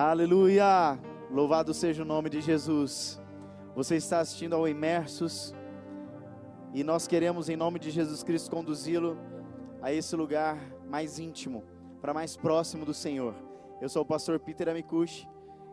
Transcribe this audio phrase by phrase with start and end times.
[0.00, 0.96] Aleluia!
[1.28, 3.20] Louvado seja o nome de Jesus.
[3.74, 5.52] Você está assistindo ao Imersos
[6.72, 9.18] e nós queremos, em nome de Jesus Cristo, conduzi-lo
[9.82, 10.56] a esse lugar
[10.88, 11.64] mais íntimo,
[12.00, 13.34] para mais próximo do Senhor.
[13.80, 15.28] Eu sou o pastor Peter Amikushi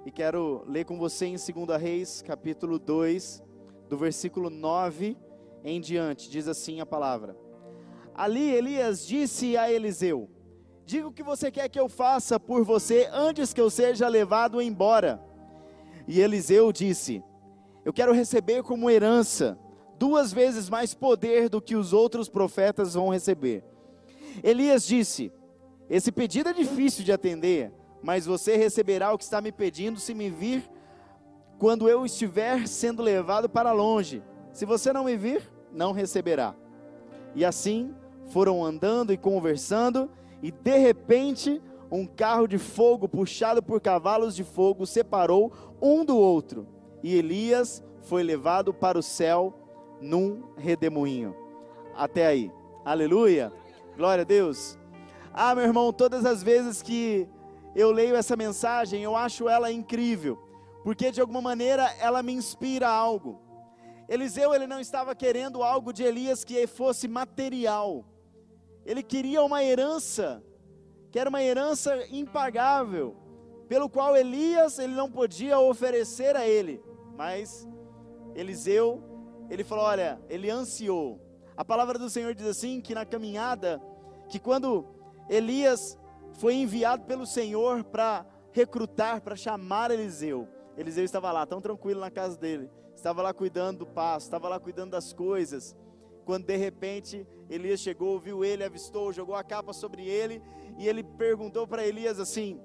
[0.07, 3.43] e quero ler com você em 2 Reis, capítulo 2,
[3.87, 5.15] do versículo 9
[5.63, 6.31] em diante.
[6.31, 7.37] Diz assim a palavra:
[8.11, 10.27] Ali Elias disse a Eliseu:
[10.85, 14.61] Diga o que você quer que eu faça por você antes que eu seja levado
[14.61, 15.19] embora.
[16.07, 17.23] E Eliseu disse:
[17.83, 19.57] Eu quero receber como herança
[19.97, 23.63] duas vezes mais poder do que os outros profetas vão receber.
[24.43, 25.31] Elias disse:
[25.89, 30.13] Esse pedido é difícil de atender, mas você receberá o que está me pedindo se
[30.13, 30.69] me vir
[31.57, 34.21] quando eu estiver sendo levado para longe.
[34.53, 35.41] Se você não me vir,
[35.71, 36.53] não receberá.
[37.33, 37.91] E assim
[38.27, 40.09] foram andando e conversando
[40.41, 46.17] e de repente um carro de fogo puxado por cavalos de fogo separou um do
[46.17, 46.67] outro,
[47.03, 49.53] e Elias foi levado para o céu
[50.01, 51.35] num redemoinho.
[51.95, 52.51] Até aí.
[52.83, 53.51] Aleluia.
[53.95, 54.77] Glória a Deus.
[55.33, 57.27] Ah, meu irmão, todas as vezes que
[57.75, 60.37] eu leio essa mensagem, eu acho ela incrível,
[60.83, 63.41] porque de alguma maneira ela me inspira algo.
[64.07, 68.05] Eliseu ele não estava querendo algo de Elias que fosse material.
[68.85, 70.43] Ele queria uma herança,
[71.11, 73.15] que era uma herança impagável,
[73.67, 76.81] pelo qual Elias ele não podia oferecer a ele.
[77.15, 77.67] Mas
[78.35, 79.01] Eliseu,
[79.49, 81.19] ele falou, olha, ele ansiou.
[81.57, 83.81] A palavra do Senhor diz assim que na caminhada,
[84.29, 84.85] que quando
[85.29, 85.97] Elias
[86.33, 92.11] foi enviado pelo Senhor para recrutar, para chamar Eliseu, Eliseu estava lá, tão tranquilo na
[92.11, 95.75] casa dele, estava lá cuidando do pasto, estava lá cuidando das coisas
[96.25, 100.41] quando de repente Elias chegou, viu ele, avistou, jogou a capa sobre ele,
[100.77, 102.59] e ele perguntou para Elias assim: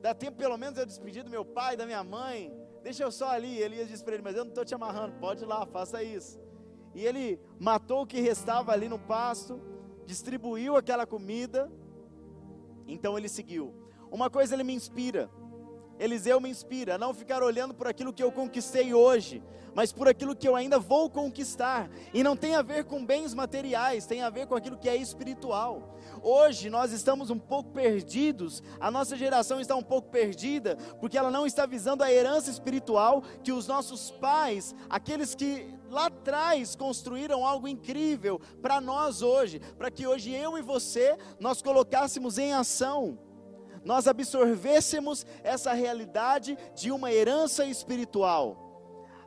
[0.00, 2.52] Dá tempo pelo menos eu despedir do meu pai, da minha mãe?
[2.82, 3.58] Deixa eu só ali.
[3.58, 6.40] Elias disse para ele: Mas eu não estou te amarrando, pode ir lá, faça isso.
[6.94, 9.60] E ele matou o que restava ali no pasto,
[10.06, 11.70] distribuiu aquela comida,
[12.86, 13.74] então ele seguiu.
[14.10, 15.30] Uma coisa ele me inspira,
[16.02, 19.40] Eliseu me inspira a não ficar olhando por aquilo que eu conquistei hoje,
[19.72, 21.88] mas por aquilo que eu ainda vou conquistar.
[22.12, 24.96] E não tem a ver com bens materiais, tem a ver com aquilo que é
[24.96, 25.96] espiritual.
[26.20, 31.30] Hoje nós estamos um pouco perdidos, a nossa geração está um pouco perdida, porque ela
[31.30, 37.46] não está visando a herança espiritual que os nossos pais, aqueles que lá atrás construíram
[37.46, 43.18] algo incrível para nós hoje, para que hoje eu e você nós colocássemos em ação
[43.84, 48.56] nós absorvêssemos essa realidade de uma herança espiritual.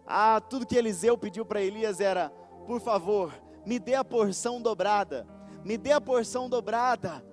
[0.05, 2.29] Ah, tudo que Eliseu pediu para Elias era:
[2.65, 3.33] por favor,
[3.65, 5.27] me dê a porção dobrada,
[5.63, 7.23] me dê a porção dobrada,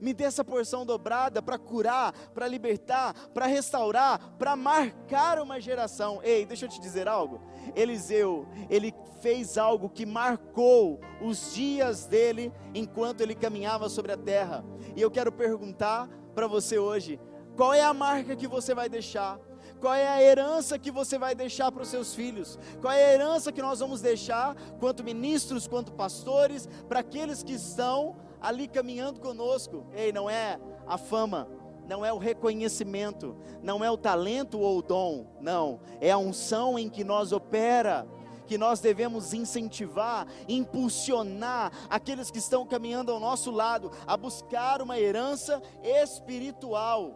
[0.00, 6.20] me dê essa porção dobrada para curar, para libertar, para restaurar, para marcar uma geração.
[6.22, 7.42] Ei, deixa eu te dizer algo.
[7.76, 14.64] Eliseu, ele fez algo que marcou os dias dele enquanto ele caminhava sobre a terra.
[14.96, 17.20] E eu quero perguntar para você hoje:
[17.56, 19.38] qual é a marca que você vai deixar?
[19.80, 22.58] Qual é a herança que você vai deixar para os seus filhos?
[22.80, 27.54] Qual é a herança que nós vamos deixar, quanto ministros, quanto pastores, para aqueles que
[27.54, 29.86] estão ali caminhando conosco?
[29.94, 31.48] Ei, não é a fama,
[31.88, 36.78] não é o reconhecimento, não é o talento ou o dom, não, é a unção
[36.78, 38.06] em que nós opera
[38.50, 44.98] que nós devemos incentivar, impulsionar aqueles que estão caminhando ao nosso lado a buscar uma
[44.98, 47.14] herança espiritual.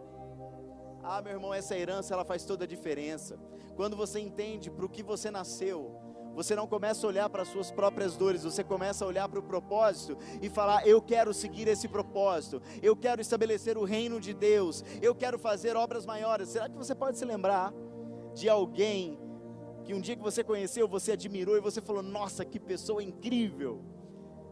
[1.02, 3.36] Ah, meu irmão, essa herança ela faz toda a diferença.
[3.74, 6.00] Quando você entende para o que você nasceu,
[6.36, 9.40] você não começa a olhar para as suas próprias dores, você começa a olhar para
[9.40, 14.32] o propósito e falar: Eu quero seguir esse propósito, eu quero estabelecer o reino de
[14.32, 16.50] Deus, eu quero fazer obras maiores.
[16.50, 17.74] Será que você pode se lembrar
[18.34, 19.18] de alguém
[19.84, 23.84] que um dia que você conheceu, você admirou e você falou: Nossa, que pessoa incrível!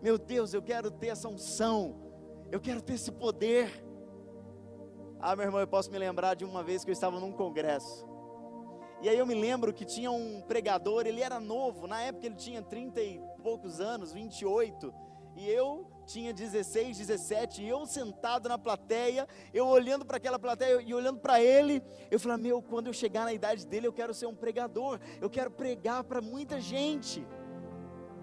[0.02, 1.96] Meu Deus, eu quero ter essa unção,
[2.50, 3.84] eu quero ter esse poder.
[5.18, 8.06] Ah, meu irmão, eu posso me lembrar de uma vez que eu estava num congresso.
[9.00, 12.34] E aí eu me lembro que tinha um pregador, ele era novo, na época ele
[12.34, 14.92] tinha 30 e poucos anos, 28.
[15.36, 20.80] E eu tinha 16, 17, e eu sentado na plateia, eu olhando para aquela plateia
[20.82, 24.12] e olhando para ele, eu falei: Meu, quando eu chegar na idade dele, eu quero
[24.12, 27.26] ser um pregador, eu quero pregar para muita gente.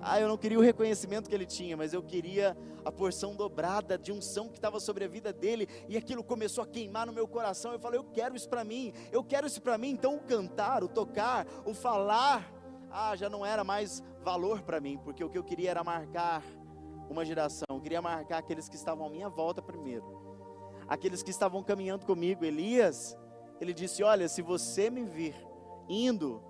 [0.02, 2.56] Ah, eu não queria o reconhecimento que ele tinha, mas eu queria
[2.86, 6.68] a porção dobrada de unção que estava sobre a vida dele, e aquilo começou a
[6.68, 7.74] queimar no meu coração.
[7.74, 9.90] Eu falei: Eu quero isso para mim, eu quero isso para mim.
[9.90, 12.50] Então, o cantar, o tocar, o falar,
[12.90, 16.44] ah, já não era mais valor para mim, porque o que eu queria era marcar
[17.14, 17.66] uma geração.
[17.70, 20.06] Eu queria marcar aqueles que estavam à minha volta primeiro.
[20.88, 22.46] Aqueles que estavam caminhando comigo.
[22.46, 23.18] Elias,
[23.60, 25.36] Ele disse: Olha, se você me vir
[25.88, 26.42] indo,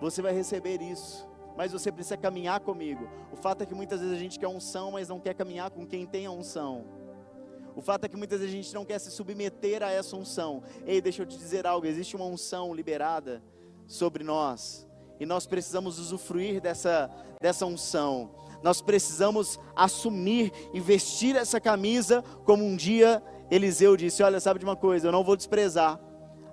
[0.00, 1.28] você vai receber isso.
[1.56, 3.08] Mas você precisa caminhar comigo.
[3.32, 5.86] O fato é que muitas vezes a gente quer unção, mas não quer caminhar com
[5.86, 6.86] quem tem a unção.
[7.74, 10.62] O fato é que muitas vezes a gente não quer se submeter a essa unção.
[10.86, 13.42] Ei, deixa eu te dizer algo: existe uma unção liberada
[13.86, 14.86] sobre nós.
[15.20, 17.08] E nós precisamos usufruir dessa,
[17.40, 18.30] dessa unção.
[18.62, 24.64] Nós precisamos assumir e vestir essa camisa como um dia Eliseu disse: Olha, sabe de
[24.64, 26.00] uma coisa, eu não vou desprezar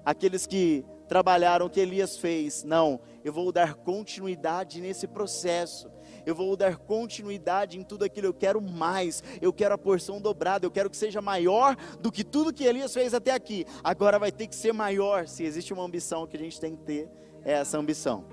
[0.04, 2.64] aqueles que trabalharam o que Elias fez.
[2.64, 5.90] Não, eu vou dar continuidade nesse processo.
[6.26, 8.28] Eu vou dar continuidade em tudo aquilo.
[8.28, 9.24] Eu quero mais.
[9.42, 10.66] Eu quero a porção dobrada.
[10.66, 13.66] Eu quero que seja maior do que tudo que Elias fez até aqui.
[13.82, 15.28] Agora vai ter que ser maior.
[15.28, 17.10] Se existe uma ambição que a gente tem que ter,
[17.46, 18.26] é essa ambição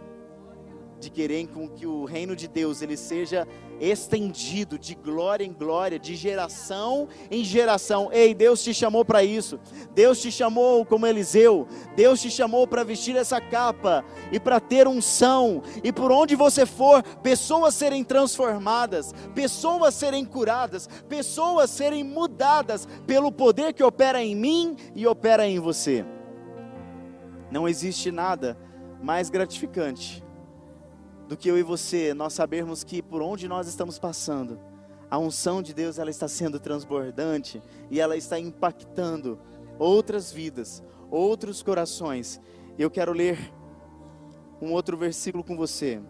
[1.05, 3.47] de querer com que o reino de Deus ele seja
[3.79, 8.09] estendido de glória em glória, de geração em geração.
[8.11, 9.61] Ei, Deus te chamou para isso.
[9.95, 11.69] Deus te chamou como Eliseu.
[11.95, 15.63] Deus te chamou para vestir essa capa e para ter unção.
[15.83, 23.31] E por onde você for, pessoas serem transformadas, pessoas serem curadas, pessoas serem mudadas pelo
[23.31, 26.05] poder que opera em mim e opera em você.
[27.51, 28.59] Não existe nada
[29.03, 30.24] mais gratificante
[31.29, 34.59] do que eu e você, nós sabermos que por onde nós estamos passando,
[35.11, 39.39] a unção de Deus ela está sendo transbordante e ela está impactando
[39.79, 42.41] outras vidas, outros corações.
[42.79, 43.39] Eu quero ler
[44.61, 46.01] um outro versículo com você.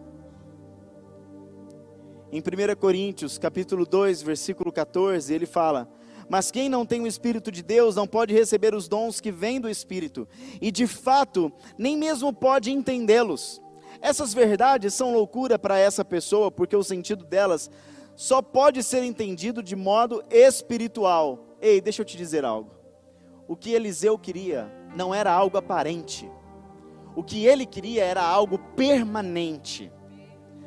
[2.31, 5.87] Em 1 Coríntios, capítulo 2, versículo 14, ele fala:
[6.27, 9.61] "Mas quem não tem o espírito de Deus não pode receber os dons que vêm
[9.61, 10.27] do espírito,
[10.59, 13.61] e de fato nem mesmo pode entendê-los."
[14.05, 17.71] Essas verdades são loucura para essa pessoa, porque o sentido delas
[18.15, 21.47] só pode ser entendido de modo espiritual.
[21.59, 22.69] Ei, deixa eu te dizer algo.
[23.47, 26.29] O que Eliseu queria não era algo aparente.
[27.15, 29.91] O que ele queria era algo permanente.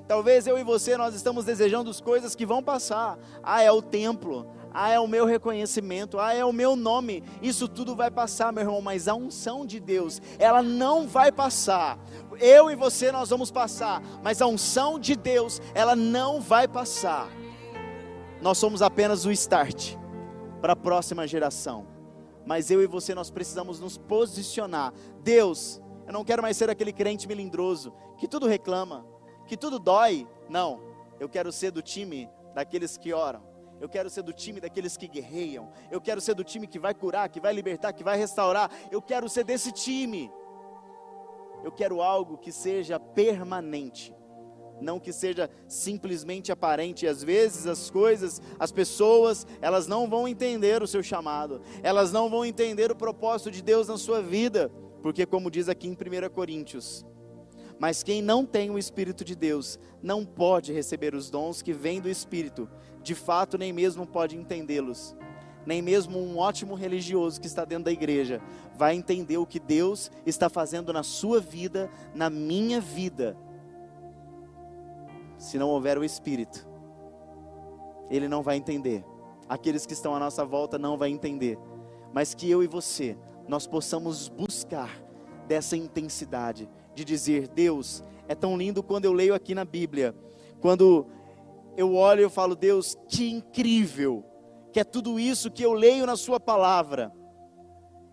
[0.09, 3.17] Talvez eu e você nós estamos desejando as coisas que vão passar.
[3.41, 4.51] Ah, é o templo.
[4.73, 6.19] Ah, é o meu reconhecimento.
[6.19, 7.23] Ah, é o meu nome.
[7.43, 11.99] Isso tudo vai passar, meu irmão, mas a unção de Deus, ela não vai passar
[12.41, 17.29] eu e você nós vamos passar, mas a unção de Deus, ela não vai passar.
[18.41, 19.97] Nós somos apenas o start
[20.61, 21.87] para a próxima geração.
[22.47, 24.93] Mas eu e você nós precisamos nos posicionar.
[25.23, 29.05] Deus, eu não quero mais ser aquele crente melindroso que tudo reclama,
[29.47, 30.27] que tudo dói.
[30.49, 30.81] Não,
[31.21, 33.48] eu quero ser do time daqueles que oram.
[33.81, 35.71] Eu quero ser do time daqueles que guerreiam.
[35.91, 38.71] Eu quero ser do time que vai curar, que vai libertar, que vai restaurar.
[38.91, 40.31] Eu quero ser desse time.
[41.63, 44.15] Eu quero algo que seja permanente,
[44.81, 47.07] não que seja simplesmente aparente.
[47.07, 52.31] Às vezes as coisas, as pessoas, elas não vão entender o seu chamado, elas não
[52.31, 54.71] vão entender o propósito de Deus na sua vida,
[55.03, 57.05] porque, como diz aqui em 1 Coríntios,
[57.79, 62.01] mas quem não tem o Espírito de Deus não pode receber os dons que vêm
[62.01, 62.69] do Espírito,
[63.03, 65.17] de fato, nem mesmo pode entendê-los
[65.69, 68.41] nem mesmo um ótimo religioso que está dentro da igreja
[68.75, 73.37] vai entender o que Deus está fazendo na sua vida, na minha vida,
[75.37, 76.67] se não houver o Espírito.
[78.11, 79.05] Ele não vai entender.
[79.47, 81.59] Aqueles que estão à nossa volta não vai entender.
[82.15, 83.15] Mas que eu e você,
[83.47, 85.03] nós possamos buscar
[85.47, 86.67] dessa intensidade
[86.99, 90.15] de dizer: Deus, é tão lindo quando eu leio aqui na Bíblia,
[90.61, 91.07] quando
[91.77, 94.25] eu olho e eu falo: Deus, que incrível
[94.73, 97.13] que é tudo isso que eu leio na sua palavra.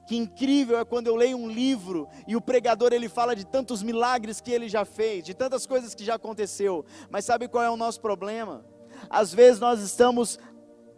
[0.08, 3.82] Que incrível é quando eu leio um livro e o pregador ele fala de tantos
[3.82, 6.86] milagres que ele já fez, de tantas coisas que já aconteceu.
[7.10, 8.64] Mas sabe qual é o nosso problema?
[9.10, 10.40] Às vezes nós estamos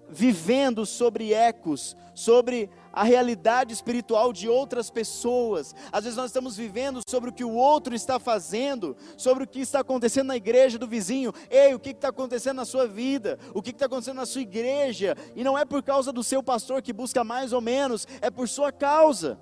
[0.09, 5.75] vivendo sobre ecos, sobre a realidade espiritual de outras pessoas.
[5.91, 9.59] Às vezes nós estamos vivendo sobre o que o outro está fazendo, sobre o que
[9.59, 11.31] está acontecendo na igreja do vizinho.
[11.47, 13.37] Ei, o que está acontecendo na sua vida?
[13.53, 15.15] O que está acontecendo na sua igreja?
[15.35, 18.49] E não é por causa do seu pastor que busca mais ou menos, é por
[18.49, 19.39] sua causa.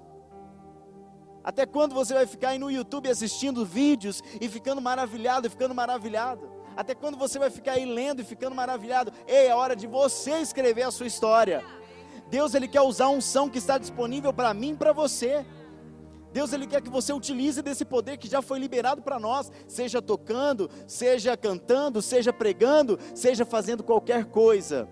[1.41, 5.73] Até quando você vai ficar aí no YouTube assistindo vídeos e ficando maravilhado, e ficando
[5.73, 6.51] maravilhado?
[6.75, 9.13] Até quando você vai ficar aí lendo e ficando maravilhado?
[9.25, 11.63] Ei, é hora de você escrever a sua história.
[12.29, 15.45] Deus ele quer usar a unção que está disponível para mim e para você.
[16.33, 20.01] Deus ele quer que você utilize desse poder que já foi liberado para nós, seja
[20.01, 24.89] tocando, seja cantando, seja pregando, seja fazendo qualquer coisa.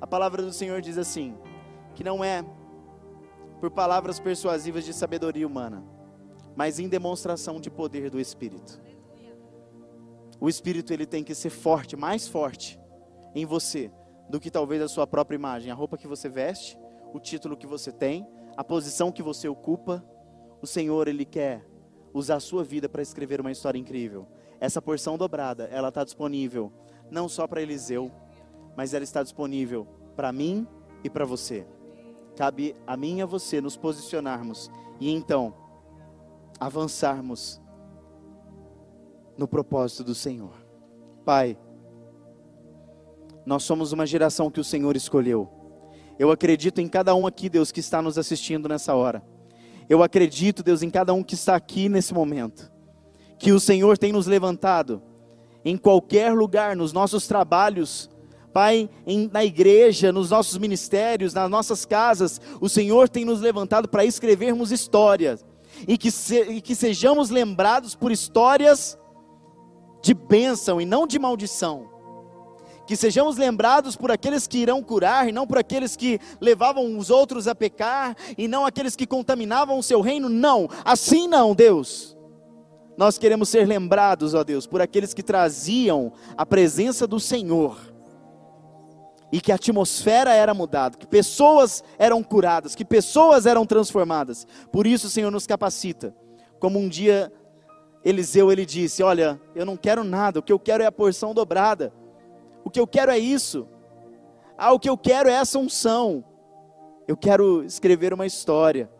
[0.00, 1.36] A palavra do Senhor diz assim:
[1.94, 2.44] que não é
[3.58, 5.82] por palavras persuasivas de sabedoria humana,
[6.54, 8.80] mas em demonstração de poder do Espírito.
[10.38, 12.78] O Espírito ele tem que ser forte, mais forte
[13.34, 13.90] em você
[14.28, 16.78] do que talvez a sua própria imagem, a roupa que você veste,
[17.12, 18.26] o título que você tem,
[18.56, 20.04] a posição que você ocupa,
[20.60, 21.64] o Senhor, Ele quer
[22.12, 24.26] usar a sua vida para escrever uma história incrível.
[24.60, 26.72] Essa porção dobrada, ela está disponível
[27.10, 28.10] não só para Eliseu,
[28.76, 30.66] mas ela está disponível para mim
[31.02, 31.66] e para você.
[32.36, 35.54] Cabe a mim e a você nos posicionarmos e então
[36.58, 37.60] avançarmos
[39.36, 40.54] no propósito do Senhor.
[41.24, 41.58] Pai,
[43.44, 45.48] nós somos uma geração que o Senhor escolheu.
[46.18, 49.22] Eu acredito em cada um aqui, Deus, que está nos assistindo nessa hora.
[49.88, 52.70] Eu acredito, Deus, em cada um que está aqui nesse momento.
[53.38, 55.02] Que o Senhor tem nos levantado
[55.64, 58.10] em qualquer lugar, nos nossos trabalhos,
[58.52, 63.88] Pai, em, na igreja, nos nossos ministérios, nas nossas casas, o Senhor tem nos levantado
[63.88, 65.44] para escrevermos histórias
[65.88, 68.96] e e que sejamos lembrados por histórias
[70.00, 71.93] de bênção e não de maldição.
[72.86, 77.10] Que sejamos lembrados por aqueles que irão curar, e não por aqueles que levavam os
[77.10, 80.28] outros a pecar, e não aqueles que contaminavam o seu reino.
[80.28, 82.14] Não, assim não, Deus.
[82.96, 87.94] Nós queremos ser lembrados, ó Deus, por aqueles que traziam a presença do Senhor
[89.32, 94.46] e que a atmosfera era mudada, que pessoas eram curadas, que pessoas eram transformadas.
[94.70, 96.14] Por isso, o Senhor nos capacita.
[96.60, 97.32] Como um dia
[98.04, 101.34] Eliseu ele disse: "Olha, eu não quero nada, o que eu quero é a porção
[101.34, 101.92] dobrada.
[102.64, 103.68] O que eu quero é isso.
[104.56, 106.24] Ah, o que eu quero é essa unção.
[107.06, 108.90] Eu quero escrever uma história.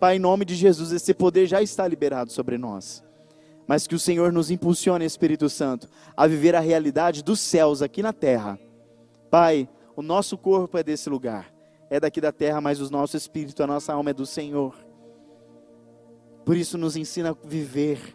[0.00, 3.04] Pai, em nome de Jesus, esse poder já está liberado sobre nós.
[3.66, 8.02] Mas que o Senhor nos impulsione, Espírito Santo, a viver a realidade dos céus aqui
[8.02, 8.58] na terra
[9.32, 9.66] Pai,
[9.96, 11.50] o nosso corpo é desse lugar,
[11.88, 14.76] é daqui da terra, mas o nosso espírito, a nossa alma é do Senhor.
[16.44, 18.14] Por isso nos ensina a viver,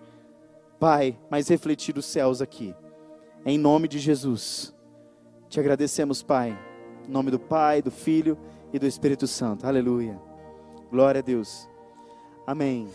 [0.79, 2.75] Pai, mas refletir os céus aqui.
[3.43, 4.75] Em nome de Jesus.
[5.49, 6.57] Te agradecemos, Pai.
[7.07, 8.37] Em nome do Pai, do Filho
[8.73, 9.65] e do Espírito Santo.
[9.65, 10.19] Aleluia.
[10.91, 11.69] Glória a Deus.
[12.45, 12.89] Amém.